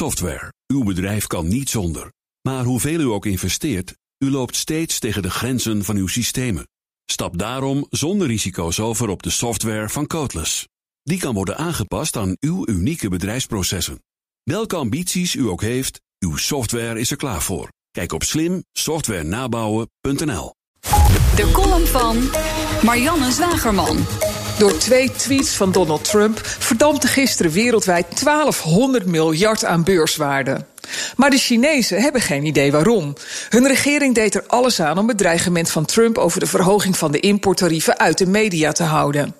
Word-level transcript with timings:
Software. 0.00 0.52
Uw 0.66 0.84
bedrijf 0.84 1.26
kan 1.26 1.48
niet 1.48 1.68
zonder. 1.68 2.12
Maar 2.48 2.64
hoeveel 2.64 3.00
u 3.00 3.04
ook 3.04 3.26
investeert, 3.26 3.94
u 4.18 4.30
loopt 4.30 4.56
steeds 4.56 4.98
tegen 4.98 5.22
de 5.22 5.30
grenzen 5.30 5.84
van 5.84 5.96
uw 5.96 6.06
systemen. 6.06 6.68
Stap 7.04 7.38
daarom 7.38 7.86
zonder 7.90 8.26
risico's 8.26 8.78
over 8.78 9.08
op 9.08 9.22
de 9.22 9.30
software 9.30 9.88
van 9.88 10.06
Codeless. 10.06 10.66
Die 11.02 11.18
kan 11.18 11.34
worden 11.34 11.56
aangepast 11.56 12.16
aan 12.16 12.36
uw 12.40 12.68
unieke 12.68 13.08
bedrijfsprocessen. 13.08 14.02
Welke 14.42 14.76
ambities 14.76 15.34
u 15.34 15.48
ook 15.48 15.62
heeft, 15.62 16.00
uw 16.18 16.36
software 16.36 17.00
is 17.00 17.10
er 17.10 17.16
klaar 17.16 17.42
voor. 17.42 17.68
Kijk 17.90 18.12
op 18.12 18.22
slimsoftwarenabouwen.nl. 18.22 20.54
De 21.36 21.50
column 21.52 21.86
van 21.86 22.30
Marianne 22.82 23.32
Zwagerman. 23.32 24.06
Door 24.60 24.78
twee 24.78 25.12
tweets 25.12 25.56
van 25.56 25.72
Donald 25.72 26.04
Trump 26.04 26.40
verdampte 26.42 27.06
gisteren 27.06 27.52
wereldwijd 27.52 28.24
1200 28.24 29.06
miljard 29.06 29.64
aan 29.64 29.84
beurswaarde. 29.84 30.64
Maar 31.16 31.30
de 31.30 31.36
Chinezen 31.36 32.00
hebben 32.00 32.20
geen 32.20 32.44
idee 32.44 32.72
waarom. 32.72 33.14
Hun 33.48 33.66
regering 33.66 34.14
deed 34.14 34.34
er 34.34 34.44
alles 34.46 34.80
aan 34.80 34.98
om 34.98 35.08
het 35.08 35.18
dreigement 35.18 35.70
van 35.70 35.84
Trump 35.84 36.18
over 36.18 36.40
de 36.40 36.46
verhoging 36.46 36.96
van 36.96 37.12
de 37.12 37.20
importtarieven 37.20 37.98
uit 37.98 38.18
de 38.18 38.26
media 38.26 38.72
te 38.72 38.82
houden. 38.82 39.34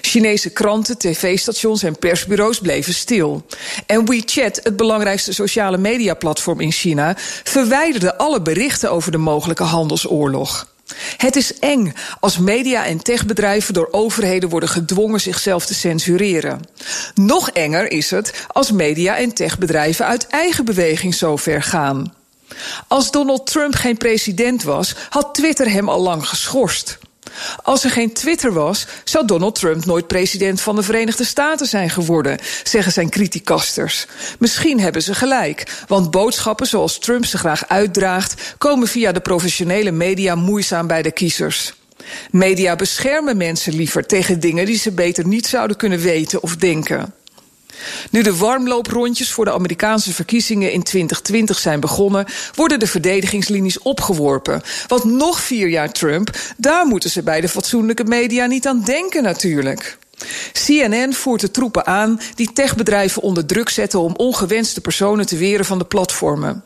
Chinese 0.00 0.50
kranten, 0.50 0.98
tv-stations 0.98 1.82
en 1.82 1.98
persbureaus 1.98 2.58
bleven 2.58 2.94
stil. 2.94 3.46
En 3.86 4.06
WeChat, 4.06 4.60
het 4.62 4.76
belangrijkste 4.76 5.32
sociale 5.32 5.78
mediaplatform 5.78 6.60
in 6.60 6.72
China, 6.72 7.14
verwijderde 7.44 8.16
alle 8.16 8.42
berichten 8.42 8.90
over 8.90 9.12
de 9.12 9.18
mogelijke 9.18 9.64
handelsoorlog. 9.64 10.71
Het 11.16 11.36
is 11.36 11.58
eng 11.58 11.94
als 12.20 12.38
media- 12.38 12.84
en 12.84 13.02
techbedrijven 13.02 13.74
door 13.74 13.88
overheden 13.90 14.48
worden 14.48 14.68
gedwongen 14.68 15.20
zichzelf 15.20 15.66
te 15.66 15.74
censureren. 15.74 16.60
Nog 17.14 17.50
enger 17.50 17.90
is 17.90 18.10
het 18.10 18.44
als 18.48 18.72
media- 18.72 19.16
en 19.16 19.34
techbedrijven 19.34 20.06
uit 20.06 20.26
eigen 20.26 20.64
beweging 20.64 21.14
zo 21.14 21.36
ver 21.36 21.62
gaan. 21.62 22.14
Als 22.88 23.10
Donald 23.10 23.46
Trump 23.46 23.74
geen 23.74 23.96
president 23.96 24.62
was, 24.62 24.94
had 25.08 25.34
Twitter 25.34 25.70
hem 25.70 25.88
al 25.88 26.00
lang 26.00 26.28
geschorst. 26.28 26.98
Als 27.62 27.84
er 27.84 27.90
geen 27.90 28.12
Twitter 28.12 28.52
was, 28.52 28.86
zou 29.04 29.26
Donald 29.26 29.54
Trump 29.54 29.84
nooit 29.84 30.06
president 30.06 30.60
van 30.60 30.76
de 30.76 30.82
Verenigde 30.82 31.24
Staten 31.24 31.66
zijn 31.66 31.90
geworden, 31.90 32.38
zeggen 32.62 32.92
zijn 32.92 33.10
criticasters. 33.10 34.06
Misschien 34.38 34.80
hebben 34.80 35.02
ze 35.02 35.14
gelijk, 35.14 35.84
want 35.88 36.10
boodschappen 36.10 36.66
zoals 36.66 36.98
Trump 36.98 37.24
ze 37.24 37.38
graag 37.38 37.68
uitdraagt, 37.68 38.54
komen 38.58 38.88
via 38.88 39.12
de 39.12 39.20
professionele 39.20 39.90
media 39.90 40.34
moeizaam 40.34 40.86
bij 40.86 41.02
de 41.02 41.12
kiezers. 41.12 41.74
Media 42.30 42.76
beschermen 42.76 43.36
mensen 43.36 43.74
liever 43.74 44.06
tegen 44.06 44.40
dingen 44.40 44.66
die 44.66 44.78
ze 44.78 44.92
beter 44.92 45.26
niet 45.26 45.46
zouden 45.46 45.76
kunnen 45.76 45.98
weten 45.98 46.42
of 46.42 46.56
denken. 46.56 47.14
Nu 48.10 48.22
de 48.22 48.36
warmlooprondjes 48.36 49.32
voor 49.32 49.44
de 49.44 49.52
Amerikaanse 49.52 50.12
verkiezingen 50.12 50.72
in 50.72 50.82
2020 50.82 51.58
zijn 51.58 51.80
begonnen, 51.80 52.26
worden 52.54 52.78
de 52.78 52.86
verdedigingslinies 52.86 53.78
opgeworpen. 53.78 54.62
Want 54.86 55.04
nog 55.04 55.40
vier 55.40 55.68
jaar 55.68 55.92
Trump, 55.92 56.30
daar 56.56 56.86
moeten 56.86 57.10
ze 57.10 57.22
bij 57.22 57.40
de 57.40 57.48
fatsoenlijke 57.48 58.04
media 58.04 58.46
niet 58.46 58.66
aan 58.66 58.82
denken 58.84 59.22
natuurlijk. 59.22 59.98
CNN 60.66 61.12
voert 61.12 61.40
de 61.40 61.50
troepen 61.50 61.86
aan 61.86 62.20
die 62.34 62.52
techbedrijven 62.52 63.22
onder 63.22 63.46
druk 63.46 63.68
zetten 63.68 64.00
om 64.00 64.14
ongewenste 64.16 64.80
personen 64.80 65.26
te 65.26 65.36
weren 65.36 65.64
van 65.64 65.78
de 65.78 65.84
platformen. 65.84 66.64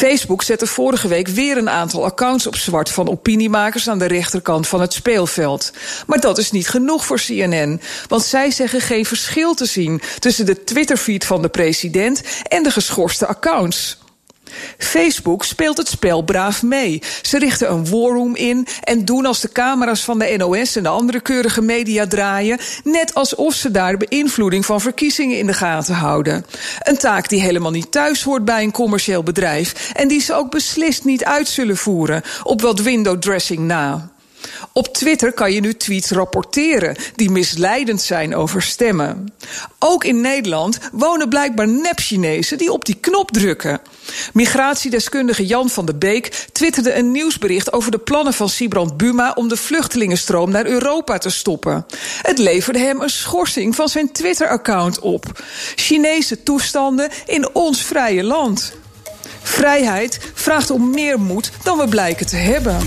Facebook 0.00 0.42
zette 0.42 0.66
vorige 0.66 1.08
week 1.08 1.28
weer 1.28 1.56
een 1.56 1.70
aantal 1.70 2.04
accounts 2.04 2.46
op 2.46 2.56
zwart 2.56 2.90
van 2.90 3.08
opiniemakers 3.08 3.88
aan 3.88 3.98
de 3.98 4.06
rechterkant 4.06 4.68
van 4.68 4.80
het 4.80 4.92
speelveld. 4.92 5.72
Maar 6.06 6.20
dat 6.20 6.38
is 6.38 6.50
niet 6.50 6.68
genoeg 6.68 7.06
voor 7.06 7.20
CNN, 7.26 7.80
want 8.08 8.22
zij 8.22 8.50
zeggen 8.50 8.80
geen 8.80 9.04
verschil 9.04 9.54
te 9.54 9.64
zien 9.64 10.02
tussen 10.18 10.46
de 10.46 10.64
Twitterfeed 10.64 11.24
van 11.24 11.42
de 11.42 11.48
president 11.48 12.22
en 12.48 12.62
de 12.62 12.70
geschorste 12.70 13.26
accounts. 13.26 13.99
Facebook 14.78 15.44
speelt 15.44 15.76
het 15.76 15.88
spel 15.88 16.22
braaf 16.22 16.62
mee. 16.62 17.02
Ze 17.22 17.38
richten 17.38 17.70
een 17.70 17.90
warroom 17.90 18.36
in 18.36 18.66
en 18.82 19.04
doen 19.04 19.26
als 19.26 19.40
de 19.40 19.52
camera's 19.52 20.04
van 20.04 20.18
de 20.18 20.34
NOS 20.36 20.76
en 20.76 20.82
de 20.82 20.88
andere 20.88 21.20
keurige 21.20 21.62
media 21.62 22.06
draaien, 22.06 22.58
net 22.84 23.14
alsof 23.14 23.54
ze 23.54 23.70
daar 23.70 23.98
de 23.98 24.06
beïnvloeding 24.08 24.66
van 24.66 24.80
verkiezingen 24.80 25.38
in 25.38 25.46
de 25.46 25.52
gaten 25.52 25.94
houden. 25.94 26.46
Een 26.82 26.98
taak 26.98 27.28
die 27.28 27.40
helemaal 27.40 27.70
niet 27.70 27.92
thuis 27.92 28.22
hoort 28.22 28.44
bij 28.44 28.62
een 28.62 28.72
commercieel 28.72 29.22
bedrijf 29.22 29.90
en 29.92 30.08
die 30.08 30.20
ze 30.20 30.34
ook 30.34 30.50
beslist 30.50 31.04
niet 31.04 31.24
uit 31.24 31.48
zullen 31.48 31.76
voeren 31.76 32.22
op 32.42 32.60
wat 32.60 32.80
window 32.80 33.18
dressing 33.18 33.58
na. 33.60 34.10
Op 34.72 34.94
Twitter 34.94 35.32
kan 35.32 35.52
je 35.52 35.60
nu 35.60 35.74
tweets 35.74 36.10
rapporteren 36.10 36.96
die 37.14 37.30
misleidend 37.30 38.00
zijn 38.02 38.34
over 38.34 38.62
stemmen. 38.62 39.32
Ook 39.78 40.04
in 40.04 40.20
Nederland 40.20 40.78
wonen 40.92 41.28
blijkbaar 41.28 41.68
nep-Chinezen 41.68 42.58
die 42.58 42.72
op 42.72 42.84
die 42.84 42.94
knop 43.00 43.30
drukken. 43.30 43.80
Migratiedeskundige 44.32 45.46
Jan 45.46 45.68
van 45.68 45.86
der 45.86 45.98
Beek 45.98 46.26
twitterde 46.52 46.94
een 46.94 47.10
nieuwsbericht 47.10 47.72
over 47.72 47.90
de 47.90 47.98
plannen 47.98 48.34
van 48.34 48.48
Sibrand 48.48 48.96
Buma 48.96 49.32
om 49.32 49.48
de 49.48 49.56
vluchtelingenstroom 49.56 50.50
naar 50.50 50.66
Europa 50.66 51.18
te 51.18 51.30
stoppen. 51.30 51.86
Het 52.22 52.38
leverde 52.38 52.78
hem 52.78 53.00
een 53.00 53.10
schorsing 53.10 53.74
van 53.74 53.88
zijn 53.88 54.12
Twitter-account 54.12 54.98
op. 54.98 55.44
Chinese 55.74 56.42
toestanden 56.42 57.10
in 57.26 57.54
ons 57.54 57.82
vrije 57.82 58.24
land. 58.24 58.72
Vrijheid 59.42 60.18
vraagt 60.34 60.70
om 60.70 60.90
meer 60.90 61.20
moed 61.20 61.50
dan 61.62 61.78
we 61.78 61.88
blijken 61.88 62.26
te 62.26 62.36
hebben. 62.36 62.78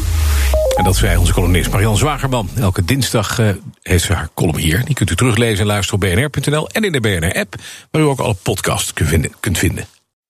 En 0.75 0.83
dat 0.83 0.95
zei 0.95 1.17
onze 1.17 1.33
columnist 1.33 1.71
Marian 1.71 1.97
Zwagerman. 1.97 2.49
Elke 2.55 2.85
dinsdag 2.85 3.39
uh, 3.39 3.49
heeft 3.81 4.03
ze 4.03 4.13
haar 4.13 4.29
column 4.33 4.57
hier. 4.57 4.85
Die 4.85 4.95
kunt 4.95 5.09
u 5.09 5.15
teruglezen 5.15 5.59
en 5.59 5.65
luisteren 5.65 6.01
op 6.01 6.31
bnr.nl 6.31 6.69
en 6.69 6.83
in 6.83 6.91
de 6.91 6.99
BNR-app... 6.99 7.55
waar 7.91 8.01
u 8.01 8.05
ook 8.05 8.19
alle 8.19 8.33
podcasts 8.33 8.93
kunt 9.39 9.57
vinden. 9.57 9.85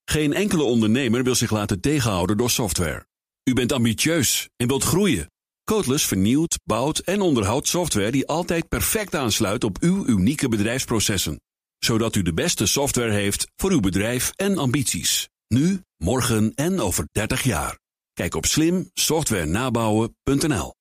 Geen 0.05 0.33
enkele 0.33 0.63
ondernemer 0.63 1.23
wil 1.23 1.35
zich 1.35 1.51
laten 1.51 1.79
tegenhouden 1.79 2.37
door 2.37 2.49
software. 2.49 3.05
U 3.43 3.53
bent 3.53 3.71
ambitieus 3.71 4.49
en 4.57 4.67
wilt 4.67 4.83
groeien. 4.83 5.31
Codeless 5.63 6.05
vernieuwt, 6.05 6.59
bouwt 6.63 6.99
en 6.99 7.21
onderhoudt 7.21 7.67
software... 7.67 8.11
die 8.11 8.27
altijd 8.27 8.67
perfect 8.67 9.15
aansluit 9.15 9.63
op 9.63 9.77
uw 9.79 10.05
unieke 10.05 10.49
bedrijfsprocessen. 10.49 11.41
Zodat 11.79 12.15
u 12.15 12.21
de 12.21 12.33
beste 12.33 12.65
software 12.65 13.11
heeft 13.11 13.47
voor 13.55 13.71
uw 13.71 13.79
bedrijf 13.79 14.31
en 14.35 14.57
ambities. 14.57 15.29
Nu, 15.47 15.81
morgen 15.97 16.51
en 16.55 16.79
over 16.79 17.05
30 17.11 17.43
jaar. 17.43 17.81
Kijk 18.13 18.35
op 18.35 18.45
slimsoftwarenabouwen.nl 18.45 20.73